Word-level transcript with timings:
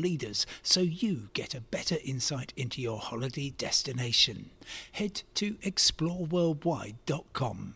leaders 0.00 0.46
so 0.62 0.80
you 0.80 1.28
get 1.34 1.54
a 1.54 1.60
better 1.60 1.98
insight 2.04 2.54
into 2.56 2.80
your 2.80 2.98
holiday 2.98 3.50
destination. 3.50 4.50
Head 4.92 5.22
to 5.34 5.56
exploreworldwide.com. 5.56 7.74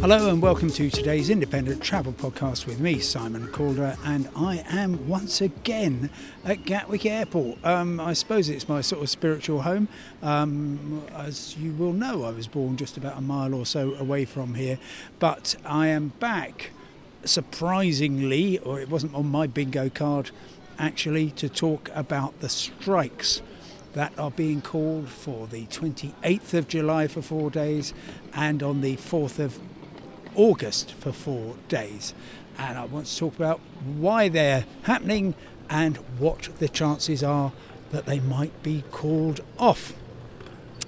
Hello 0.00 0.30
and 0.30 0.40
welcome 0.40 0.70
to 0.70 0.88
today's 0.90 1.28
independent 1.28 1.82
travel 1.82 2.12
podcast 2.12 2.66
with 2.66 2.78
me, 2.78 3.00
Simon 3.00 3.48
Calder, 3.48 3.96
and 4.04 4.28
I 4.36 4.64
am 4.68 5.08
once 5.08 5.40
again 5.40 6.08
at 6.44 6.64
Gatwick 6.64 7.04
Airport. 7.04 7.62
Um, 7.64 7.98
I 7.98 8.12
suppose 8.12 8.48
it's 8.48 8.68
my 8.68 8.80
sort 8.80 9.02
of 9.02 9.10
spiritual 9.10 9.62
home. 9.62 9.88
Um, 10.22 11.02
as 11.12 11.56
you 11.56 11.72
will 11.72 11.92
know, 11.92 12.24
I 12.24 12.30
was 12.30 12.46
born 12.46 12.76
just 12.76 12.96
about 12.96 13.18
a 13.18 13.20
mile 13.20 13.52
or 13.52 13.66
so 13.66 13.96
away 13.96 14.24
from 14.24 14.54
here, 14.54 14.78
but 15.18 15.56
I 15.64 15.88
am 15.88 16.12
back 16.20 16.70
surprisingly, 17.24 18.58
or 18.58 18.80
it 18.80 18.88
wasn't 18.88 19.14
on 19.14 19.26
my 19.26 19.46
bingo 19.46 19.88
card 19.88 20.30
actually, 20.78 21.30
to 21.32 21.48
talk 21.48 21.90
about 21.94 22.38
the 22.40 22.48
strikes 22.48 23.42
that 23.94 24.16
are 24.18 24.30
being 24.30 24.60
called 24.60 25.08
for 25.08 25.46
the 25.46 25.66
28th 25.66 26.54
of 26.54 26.68
July 26.68 27.08
for 27.08 27.20
four 27.20 27.50
days 27.50 27.92
and 28.32 28.62
on 28.62 28.80
the 28.80 28.96
4th 28.96 29.38
of 29.38 29.58
August 30.36 30.92
for 30.92 31.10
four 31.10 31.56
days. 31.68 32.14
And 32.58 32.78
I 32.78 32.84
want 32.84 33.06
to 33.06 33.16
talk 33.16 33.34
about 33.34 33.60
why 33.84 34.28
they're 34.28 34.66
happening 34.82 35.34
and 35.68 35.96
what 36.18 36.48
the 36.58 36.68
chances 36.68 37.22
are 37.22 37.52
that 37.90 38.06
they 38.06 38.20
might 38.20 38.62
be 38.62 38.84
called 38.90 39.40
off. 39.58 39.94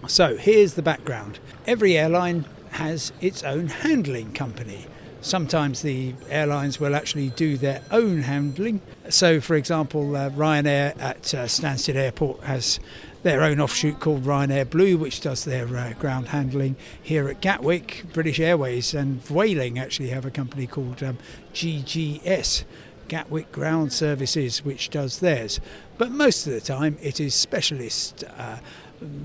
So 0.06 0.36
here's 0.36 0.74
the 0.74 0.82
background 0.82 1.38
every 1.66 1.98
airline 1.98 2.47
has 2.72 3.12
its 3.20 3.42
own 3.42 3.69
handling 3.69 4.32
company. 4.32 4.86
Sometimes 5.22 5.82
the 5.82 6.14
airlines 6.28 6.80
will 6.80 6.94
actually 6.94 7.28
do 7.30 7.56
their 7.56 7.82
own 7.90 8.22
handling. 8.22 8.80
So, 9.10 9.40
for 9.40 9.54
example, 9.54 10.16
uh, 10.16 10.30
Ryanair 10.30 10.98
at 11.00 11.34
uh, 11.34 11.44
Stansted 11.44 11.94
Airport 11.94 12.42
has 12.44 12.80
their 13.22 13.42
own 13.42 13.60
offshoot 13.60 14.00
called 14.00 14.24
Ryanair 14.24 14.68
Blue, 14.68 14.96
which 14.96 15.20
does 15.20 15.44
their 15.44 15.66
uh, 15.76 15.92
ground 15.98 16.28
handling 16.28 16.76
here 17.02 17.28
at 17.28 17.42
Gatwick. 17.42 18.04
British 18.14 18.41
Airways 18.41 18.94
and 18.94 19.22
Vueling 19.22 19.78
actually 19.78 20.08
have 20.08 20.24
a 20.24 20.30
company 20.30 20.66
called 20.66 21.02
um, 21.02 21.18
GGS. 21.52 22.64
Gatwick 23.08 23.50
Ground 23.50 23.92
Services, 23.92 24.64
which 24.64 24.88
does 24.88 25.18
theirs. 25.18 25.58
But 25.98 26.12
most 26.12 26.46
of 26.46 26.52
the 26.52 26.60
time, 26.60 26.96
it 27.02 27.18
is 27.18 27.34
specialist, 27.34 28.22
uh, 28.38 28.58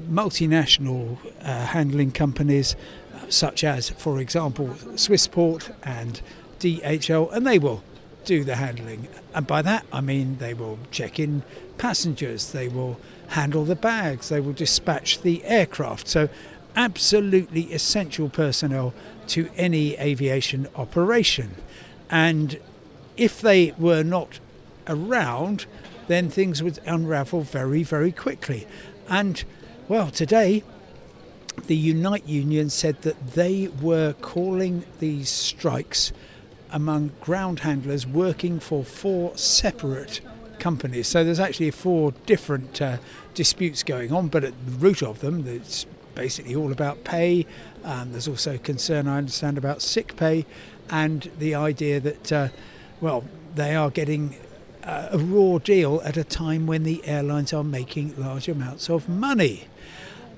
multinational 0.10 1.18
uh, 1.42 1.66
handling 1.66 2.12
companies, 2.12 2.76
such 3.30 3.64
as, 3.64 3.90
for 3.90 4.20
example, 4.20 4.68
Swissport 4.96 5.74
and 5.84 6.22
DHL, 6.60 7.32
and 7.34 7.46
they 7.46 7.60
will 7.60 7.84
do 8.24 8.44
the 8.44 8.56
handling. 8.56 9.08
And 9.34 9.46
by 9.46 9.62
that, 9.62 9.86
I 9.92 10.02
mean 10.02 10.38
they 10.38 10.54
will 10.54 10.80
check 10.92 11.20
in 11.20 11.44
passengers, 11.78 12.52
they 12.52 12.68
will 12.68 13.00
handle 13.30 13.66
the 13.66 13.76
bags, 13.76 14.30
they 14.30 14.40
will 14.40 14.54
dispatch 14.54 15.22
the 15.22 15.44
aircraft. 15.44 16.08
So, 16.08 16.30
absolutely 16.76 17.74
essential 17.74 18.30
personnel 18.30 18.94
to 19.28 19.50
any 19.56 19.98
aviation 19.98 20.68
operation. 20.76 21.56
And 22.10 22.60
if 23.18 23.42
they 23.42 23.74
were 23.78 24.04
not 24.04 24.40
around, 24.88 25.66
then 26.08 26.30
things 26.30 26.62
would 26.62 26.80
unravel 26.86 27.42
very, 27.42 27.84
very 27.84 28.12
quickly. 28.12 28.68
And, 29.10 29.44
well, 29.88 30.10
today, 30.10 30.64
the 31.68 31.76
Unite 31.76 32.28
Union 32.28 32.70
said 32.70 33.02
that 33.04 33.28
they 33.34 33.68
were 33.68 34.14
calling 34.14 34.84
these 35.00 35.30
strikes 35.30 36.12
among 36.72 37.12
ground 37.22 37.60
handlers 37.60 38.06
working 38.06 38.60
for 38.60 38.84
four 38.84 39.38
separate 39.38 40.22
companies. 40.60 41.08
So 41.08 41.24
there's 41.24 41.40
actually 41.40 41.72
four 41.72 42.12
different 42.26 42.82
uh, 42.82 42.98
disputes 43.34 43.84
going 43.84 44.12
on, 44.12 44.28
but 44.28 44.44
at 44.44 44.54
the 44.66 44.72
root 44.72 45.04
of 45.04 45.20
them, 45.20 45.48
it's 45.48 45.86
basically 46.16 46.56
all 46.56 46.72
about 46.72 47.04
pay. 47.04 47.46
Um, 47.84 48.12
there's 48.12 48.28
also 48.28 48.58
concern, 48.58 49.08
I 49.08 49.18
understand, 49.18 49.58
about 49.58 49.82
sick 49.82 50.16
pay 50.16 50.46
and 50.90 51.30
the 51.40 51.56
idea 51.56 52.00
that, 52.00 52.32
uh, 52.32 52.48
well, 53.02 53.24
they 53.54 53.76
are 53.76 53.90
getting 53.90 54.36
uh, 54.84 55.10
a 55.12 55.18
raw 55.18 55.58
deal 55.58 56.02
at 56.04 56.18
a 56.18 56.24
time 56.24 56.68
when 56.68 56.84
the 56.84 57.06
airlines 57.06 57.54
are 57.54 57.64
making 57.64 58.16
large 58.18 58.48
amounts 58.48 58.90
of 58.90 59.10
money. 59.10 59.68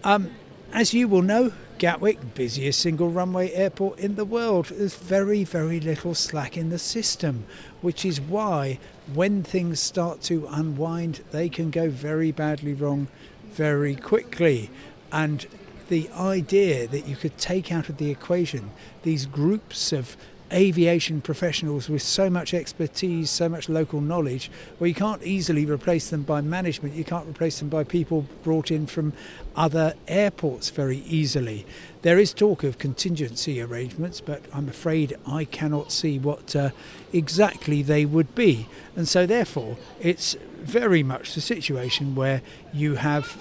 Um, 0.07 0.31
as 0.71 0.93
you 0.93 1.09
will 1.09 1.21
know, 1.21 1.51
Gatwick, 1.79 2.33
busiest 2.33 2.79
single 2.79 3.09
runway 3.09 3.51
airport 3.51 3.99
in 3.99 4.15
the 4.15 4.23
world, 4.23 4.67
there's 4.67 4.95
very, 4.95 5.43
very 5.43 5.81
little 5.81 6.15
slack 6.15 6.55
in 6.55 6.69
the 6.69 6.79
system, 6.79 7.43
which 7.81 8.05
is 8.05 8.21
why 8.21 8.79
when 9.13 9.43
things 9.43 9.81
start 9.81 10.21
to 10.21 10.47
unwind, 10.49 11.25
they 11.31 11.49
can 11.49 11.71
go 11.71 11.89
very 11.89 12.31
badly 12.31 12.73
wrong 12.73 13.09
very 13.51 13.97
quickly. 13.97 14.69
And 15.11 15.45
the 15.89 16.09
idea 16.11 16.87
that 16.87 17.05
you 17.05 17.17
could 17.17 17.37
take 17.37 17.69
out 17.69 17.89
of 17.89 17.97
the 17.97 18.09
equation 18.09 18.71
these 19.03 19.25
groups 19.25 19.91
of 19.91 20.15
aviation 20.51 21.21
professionals 21.21 21.89
with 21.89 22.01
so 22.01 22.29
much 22.29 22.53
expertise, 22.53 23.29
so 23.29 23.49
much 23.49 23.69
local 23.69 24.01
knowledge, 24.01 24.49
where 24.77 24.87
you 24.87 24.93
can't 24.93 25.23
easily 25.23 25.65
replace 25.65 26.09
them 26.09 26.23
by 26.23 26.41
management, 26.41 26.95
you 26.95 27.03
can't 27.03 27.27
replace 27.27 27.59
them 27.59 27.69
by 27.69 27.83
people 27.83 28.25
brought 28.43 28.71
in 28.71 28.87
from 28.87 29.13
other 29.55 29.93
airports 30.07 30.69
very 30.69 30.99
easily. 30.99 31.65
There 32.01 32.19
is 32.19 32.33
talk 32.33 32.63
of 32.63 32.77
contingency 32.77 33.61
arrangements, 33.61 34.21
but 34.21 34.43
I'm 34.53 34.69
afraid 34.69 35.17
I 35.27 35.45
cannot 35.45 35.91
see 35.91 36.19
what 36.19 36.55
uh, 36.55 36.69
exactly 37.11 37.81
they 37.81 38.05
would 38.05 38.33
be. 38.35 38.67
And 38.95 39.07
so, 39.07 39.25
therefore, 39.25 39.77
it's 39.99 40.35
very 40.59 41.03
much 41.03 41.33
the 41.33 41.41
situation 41.41 42.15
where 42.15 42.41
you 42.73 42.95
have 42.95 43.37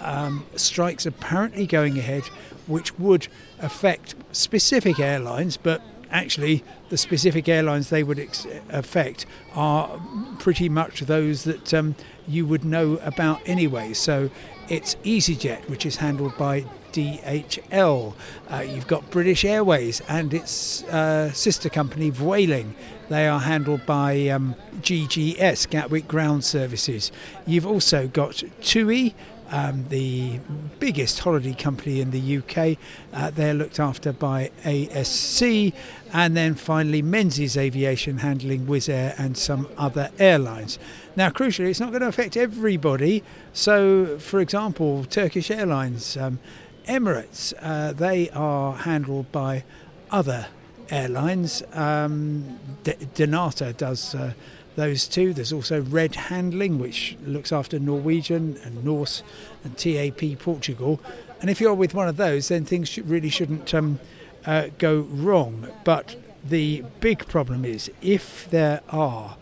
um, 0.00 0.46
strikes 0.56 1.06
apparently 1.06 1.66
going 1.66 1.98
ahead, 1.98 2.24
which 2.66 2.98
would 2.98 3.28
affect 3.60 4.14
specific 4.32 4.98
airlines, 4.98 5.56
but 5.56 5.82
actually 6.10 6.64
the 6.88 6.96
specific 6.96 7.48
airlines 7.48 7.90
they 7.90 8.02
would 8.02 8.18
ex- 8.18 8.46
affect 8.70 9.26
are 9.54 10.00
pretty 10.38 10.68
much 10.68 11.00
those 11.00 11.44
that 11.44 11.74
um, 11.74 11.94
you 12.26 12.46
would 12.46 12.64
know 12.64 12.98
about 13.02 13.40
anyway. 13.46 13.92
So 13.92 14.30
it's 14.68 14.96
EasyJet, 14.96 15.68
which 15.68 15.86
is 15.86 15.96
handled 15.96 16.36
by 16.36 16.64
DHL. 16.92 18.14
Uh, 18.50 18.56
you've 18.56 18.86
got 18.86 19.10
British 19.10 19.44
Airways 19.44 20.00
and 20.08 20.32
its 20.32 20.82
uh, 20.84 21.30
sister 21.32 21.68
company 21.68 22.10
Vueling. 22.10 22.74
They 23.08 23.28
are 23.28 23.40
handled 23.40 23.86
by 23.86 24.28
um, 24.28 24.56
GGS, 24.80 25.68
Gatwick 25.70 26.08
Ground 26.08 26.44
Services. 26.44 27.12
You've 27.46 27.66
also 27.66 28.08
got 28.08 28.42
TUI, 28.62 29.14
um, 29.50 29.86
the 29.88 30.40
biggest 30.78 31.20
holiday 31.20 31.54
company 31.54 32.00
in 32.00 32.10
the 32.10 32.38
UK. 32.38 32.78
Uh, 33.12 33.30
they're 33.30 33.54
looked 33.54 33.80
after 33.80 34.12
by 34.12 34.50
ASC. 34.64 35.72
And 36.12 36.36
then 36.36 36.54
finally, 36.54 37.02
Menzies 37.02 37.56
Aviation 37.56 38.18
handling 38.18 38.66
Wizz 38.66 38.88
Air 38.88 39.14
and 39.18 39.36
some 39.36 39.68
other 39.76 40.10
airlines. 40.18 40.78
Now, 41.14 41.30
crucially, 41.30 41.70
it's 41.70 41.80
not 41.80 41.90
going 41.90 42.02
to 42.02 42.08
affect 42.08 42.36
everybody. 42.36 43.22
So, 43.52 44.18
for 44.18 44.40
example, 44.40 45.04
Turkish 45.04 45.50
Airlines, 45.50 46.16
um, 46.16 46.38
Emirates, 46.86 47.52
uh, 47.60 47.92
they 47.92 48.30
are 48.30 48.74
handled 48.74 49.30
by 49.32 49.64
other 50.10 50.46
airlines. 50.90 51.62
Um, 51.72 52.58
D- 52.84 52.92
dnata 53.14 53.76
does. 53.76 54.14
Uh, 54.14 54.32
those 54.76 55.08
two. 55.08 55.32
There's 55.32 55.52
also 55.52 55.82
Red 55.82 56.14
Handling, 56.14 56.78
which 56.78 57.16
looks 57.24 57.52
after 57.52 57.78
Norwegian 57.78 58.58
and 58.62 58.84
Norse 58.84 59.22
and 59.64 59.76
TAP 59.76 60.38
Portugal. 60.38 61.00
And 61.40 61.50
if 61.50 61.60
you're 61.60 61.74
with 61.74 61.94
one 61.94 62.08
of 62.08 62.16
those, 62.16 62.48
then 62.48 62.64
things 62.64 62.88
should, 62.88 63.08
really 63.08 63.30
shouldn't 63.30 63.74
um, 63.74 63.98
uh, 64.44 64.68
go 64.78 65.00
wrong. 65.00 65.68
But 65.84 66.16
the 66.44 66.84
big 67.00 67.26
problem 67.26 67.64
is 67.64 67.90
if 68.00 68.48
there 68.50 68.80
are 68.88 69.36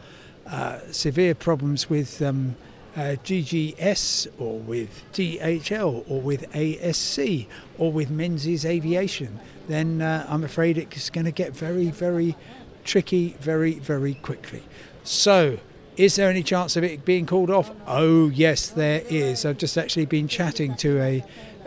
uh, 0.47 0.81
severe 0.91 1.35
problems 1.35 1.91
with 1.91 2.23
um, 2.23 2.57
uh, 2.97 3.17
GGS 3.25 4.29
or 4.39 4.59
with 4.61 5.05
DHL 5.13 6.05
or 6.09 6.21
with 6.21 6.51
ASC 6.53 7.47
or 7.79 7.93
with 7.93 8.11
Menzies 8.11 8.65
Aviation, 8.65 9.41
then 9.69 10.01
uh, 10.01 10.27
I'm 10.29 10.45
afraid 10.45 10.79
it's 10.79 11.11
going 11.11 11.25
to 11.25 11.33
get 11.33 11.55
very, 11.55 11.91
very 11.91 12.37
tricky 12.85 13.37
very, 13.41 13.75
very 13.75 14.15
quickly. 14.15 14.63
So, 15.03 15.59
is 15.97 16.17
there 16.17 16.29
any 16.29 16.43
chance 16.43 16.77
of 16.77 16.85
it 16.85 17.05
being 17.05 17.27
called 17.27 17.51
off? 17.51 17.71
Oh, 17.87 18.29
yes, 18.29 18.69
there 18.69 19.03
is. 19.09 19.45
I've 19.45 19.59
just 19.59 19.79
actually 19.79 20.07
been 20.07 20.29
chatting 20.29 20.77
to 20.77 21.01
a, 21.01 21.25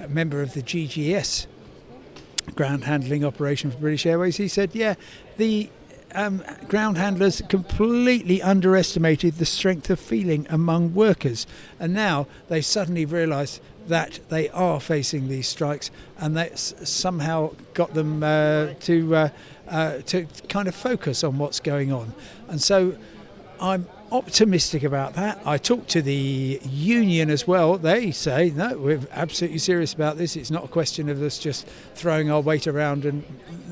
member 0.09 0.43
of 0.43 0.53
the 0.53 0.61
GGS 0.61 1.47
ground 2.55 2.83
handling 2.83 3.25
operation 3.25 3.71
for 3.71 3.77
British 3.79 4.05
Airways. 4.05 4.37
He 4.37 4.47
said, 4.47 4.75
yeah, 4.75 4.93
the 5.37 5.71
um, 6.13 6.43
ground 6.67 6.97
handlers 6.97 7.41
completely 7.49 8.41
underestimated 8.41 9.35
the 9.35 9.45
strength 9.45 9.89
of 9.89 9.99
feeling 9.99 10.45
among 10.49 10.93
workers. 10.93 11.47
And 11.79 11.93
now 11.93 12.27
they 12.47 12.61
suddenly 12.61 13.05
realised 13.05 13.59
that 13.87 14.19
they 14.29 14.49
are 14.49 14.79
facing 14.79 15.27
these 15.27 15.47
strikes 15.47 15.91
and 16.17 16.35
that's 16.35 16.73
somehow 16.89 17.51
got 17.73 17.93
them 17.93 18.21
uh, 18.23 18.73
to, 18.81 19.15
uh, 19.15 19.29
uh, 19.69 19.97
to 19.99 20.27
kind 20.49 20.67
of 20.67 20.75
focus 20.75 21.23
on 21.23 21.37
what's 21.37 21.59
going 21.59 21.91
on. 21.91 22.13
And 22.47 22.61
so 22.61 22.97
I'm 23.59 23.87
optimistic 24.11 24.83
about 24.83 25.13
that. 25.13 25.39
I 25.45 25.57
talked 25.57 25.89
to 25.89 26.01
the 26.01 26.59
union 26.63 27.29
as 27.29 27.47
well. 27.47 27.77
They 27.77 28.11
say, 28.11 28.51
no, 28.55 28.77
we're 28.77 29.01
absolutely 29.11 29.59
serious 29.59 29.93
about 29.93 30.17
this. 30.17 30.35
It's 30.35 30.51
not 30.51 30.65
a 30.65 30.67
question 30.67 31.09
of 31.09 31.21
us 31.21 31.37
just 31.37 31.67
throwing 31.95 32.31
our 32.31 32.41
weight 32.41 32.67
around 32.67 33.05
and 33.05 33.23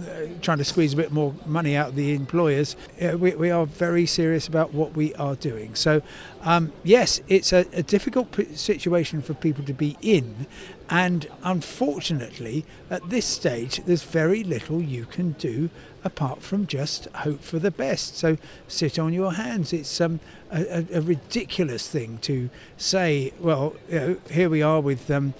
uh, 0.07 0.27
trying 0.41 0.57
to 0.57 0.65
squeeze 0.65 0.93
a 0.93 0.97
bit 0.97 1.11
more 1.11 1.33
money 1.45 1.75
out 1.75 1.89
of 1.89 1.95
the 1.95 2.13
employers. 2.13 2.75
We, 2.99 3.35
we, 3.35 3.51
are 3.51 3.65
very 3.65 4.05
serious 4.05 4.47
about 4.47 4.73
what 4.73 4.95
we 4.95 5.13
are 5.15 5.35
doing. 5.35 5.75
So, 5.75 6.01
um, 6.41 6.73
yes, 6.83 7.21
it's 7.27 7.53
a, 7.53 7.65
a 7.73 7.83
difficult 7.83 8.35
situation 8.57 9.21
for 9.21 9.33
people 9.33 9.63
to 9.65 9.73
be 9.73 9.97
in. 10.01 10.47
And 10.89 11.27
unfortunately, 11.43 12.65
at 12.89 13.09
this 13.09 13.25
stage, 13.25 13.81
there's 13.85 14.03
very 14.03 14.43
little 14.43 14.81
you 14.81 15.05
can 15.05 15.31
do 15.33 15.69
apart 16.03 16.43
from 16.43 16.67
just 16.67 17.05
hope 17.07 17.41
for 17.41 17.57
the 17.57 17.71
best. 17.71 18.17
So 18.17 18.37
sit 18.67 18.99
on 18.99 19.11
your 19.11 19.33
hands. 19.33 19.73
It's 19.73 19.99
um, 19.99 20.19
a, 20.51 20.85
a, 20.93 21.01
ridiculous 21.01 21.89
thing 21.89 22.19
to 22.19 22.51
say. 22.77 23.33
Well, 23.39 23.75
you 23.89 23.99
know, 23.99 24.17
here 24.29 24.49
we 24.49 24.61
are 24.61 24.79
with. 24.79 25.09
Um, 25.09 25.33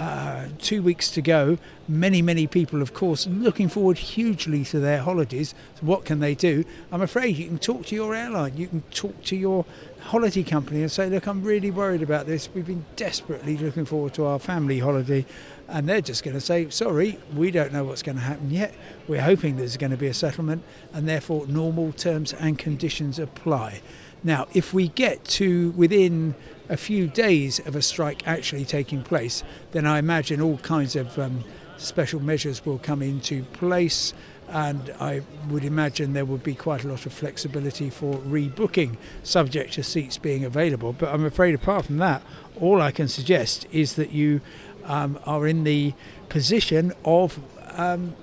uh, 0.00 0.46
two 0.58 0.82
weeks 0.82 1.10
to 1.10 1.20
go. 1.20 1.58
Many, 1.86 2.22
many 2.22 2.46
people, 2.46 2.80
of 2.80 2.94
course, 2.94 3.26
looking 3.26 3.68
forward 3.68 3.98
hugely 3.98 4.64
to 4.64 4.80
their 4.80 5.02
holidays. 5.02 5.54
So 5.74 5.86
what 5.86 6.06
can 6.06 6.20
they 6.20 6.34
do? 6.34 6.64
I'm 6.90 7.02
afraid 7.02 7.36
you 7.36 7.46
can 7.46 7.58
talk 7.58 7.84
to 7.86 7.94
your 7.94 8.14
airline, 8.14 8.56
you 8.56 8.66
can 8.66 8.80
talk 8.90 9.22
to 9.24 9.36
your 9.36 9.66
holiday 10.00 10.42
company 10.42 10.80
and 10.80 10.90
say, 10.90 11.10
Look, 11.10 11.26
I'm 11.26 11.42
really 11.42 11.70
worried 11.70 12.02
about 12.02 12.26
this. 12.26 12.48
We've 12.54 12.66
been 12.66 12.86
desperately 12.96 13.58
looking 13.58 13.84
forward 13.84 14.14
to 14.14 14.24
our 14.24 14.38
family 14.38 14.78
holiday. 14.78 15.26
And 15.70 15.88
they're 15.88 16.00
just 16.00 16.24
going 16.24 16.34
to 16.34 16.40
say, 16.40 16.68
Sorry, 16.68 17.18
we 17.34 17.50
don't 17.50 17.72
know 17.72 17.84
what's 17.84 18.02
going 18.02 18.16
to 18.16 18.22
happen 18.22 18.50
yet. 18.50 18.74
We're 19.06 19.22
hoping 19.22 19.56
there's 19.56 19.76
going 19.76 19.92
to 19.92 19.96
be 19.96 20.08
a 20.08 20.14
settlement, 20.14 20.64
and 20.92 21.08
therefore 21.08 21.46
normal 21.46 21.92
terms 21.92 22.32
and 22.32 22.58
conditions 22.58 23.18
apply. 23.18 23.80
Now, 24.22 24.48
if 24.52 24.74
we 24.74 24.88
get 24.88 25.24
to 25.26 25.70
within 25.70 26.34
a 26.68 26.76
few 26.76 27.06
days 27.06 27.58
of 27.60 27.74
a 27.74 27.82
strike 27.82 28.26
actually 28.26 28.64
taking 28.64 29.02
place, 29.02 29.42
then 29.72 29.86
I 29.86 29.98
imagine 29.98 30.40
all 30.40 30.58
kinds 30.58 30.94
of 30.94 31.18
um, 31.18 31.44
special 31.78 32.20
measures 32.20 32.64
will 32.66 32.78
come 32.78 33.02
into 33.02 33.44
place. 33.44 34.12
And 34.48 34.92
I 35.00 35.22
would 35.48 35.64
imagine 35.64 36.12
there 36.12 36.24
would 36.24 36.42
be 36.42 36.54
quite 36.54 36.84
a 36.84 36.88
lot 36.88 37.06
of 37.06 37.12
flexibility 37.12 37.88
for 37.88 38.16
rebooking, 38.16 38.96
subject 39.22 39.74
to 39.74 39.82
seats 39.82 40.18
being 40.18 40.44
available. 40.44 40.92
But 40.92 41.14
I'm 41.14 41.24
afraid, 41.24 41.54
apart 41.54 41.86
from 41.86 41.98
that, 41.98 42.22
all 42.60 42.82
I 42.82 42.90
can 42.90 43.08
suggest 43.08 43.66
is 43.70 43.94
that 43.94 44.10
you 44.10 44.40
um, 44.84 45.18
are 45.24 45.46
in 45.46 45.64
the 45.64 45.94
position 46.28 46.92
of 47.04 47.38
um, 47.78 48.14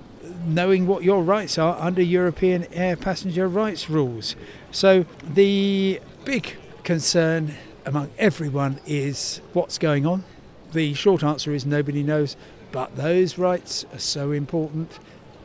knowing 0.44 0.86
what 0.86 1.02
your 1.02 1.22
rights 1.22 1.58
are 1.58 1.76
under 1.80 2.02
European 2.02 2.66
air 2.72 2.96
passenger 2.96 3.48
rights 3.48 3.88
rules. 3.90 4.36
So 4.70 5.04
the 5.22 6.00
big 6.24 6.56
concern 6.84 7.54
among 7.84 8.10
everyone 8.18 8.80
is 8.86 9.40
what's 9.52 9.78
going 9.78 10.06
on. 10.06 10.24
The 10.72 10.94
short 10.94 11.22
answer 11.24 11.54
is 11.54 11.64
nobody 11.64 12.02
knows, 12.02 12.36
but 12.72 12.96
those 12.96 13.38
rights 13.38 13.86
are 13.92 13.98
so 13.98 14.32
important. 14.32 14.98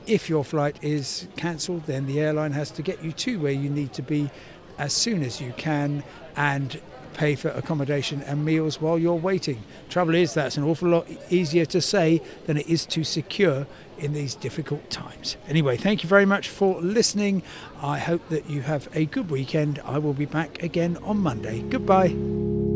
If 0.06 0.30
your 0.30 0.44
flight 0.44 0.78
is 0.82 1.28
cancelled, 1.38 1.86
then 1.86 2.06
the 2.06 2.20
airline 2.20 2.52
has 2.52 2.70
to 2.72 2.82
get 2.82 3.02
you 3.02 3.14
to 3.14 3.40
where 3.40 3.54
you 3.54 3.70
need 3.70 3.94
to 3.94 4.02
be 4.02 4.30
as 4.78 4.92
soon 4.92 5.24
as 5.24 5.40
you 5.40 5.54
can 5.56 6.04
and 6.36 6.82
pay 7.14 7.36
for 7.36 7.50
accommodation 7.50 8.22
and 8.24 8.44
meals 8.44 8.82
while 8.82 8.98
you're 8.98 9.14
waiting. 9.14 9.64
Trouble 9.90 10.16
is, 10.16 10.34
that's 10.34 10.58
an 10.58 10.64
awful 10.64 10.90
lot 10.90 11.08
easier 11.30 11.66
to 11.66 11.82
say 11.82 12.22
than 12.46 12.58
it 12.58 12.68
is 12.68 12.86
to 12.88 13.04
secure 13.04 13.68
in 13.98 14.14
these 14.14 14.36
difficult 14.36 14.90
times. 14.90 15.38
Anyway, 15.48 15.78
thank 15.78 16.04
you 16.04 16.10
very 16.10 16.26
much 16.26 16.50
for 16.50 16.82
listening. 16.82 17.44
I 17.82 18.00
hope 18.00 18.28
that 18.30 18.50
you 18.50 18.62
have 18.62 18.90
a 18.94 19.06
good 19.06 19.30
weekend. 19.30 19.80
I 19.86 19.98
will 20.00 20.14
be 20.14 20.26
back 20.26 20.62
again 20.64 20.98
on 21.04 21.18
Monday. 21.18 21.62
Goodbye. 21.70 22.73